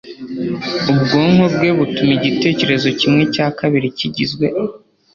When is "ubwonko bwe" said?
0.91-1.69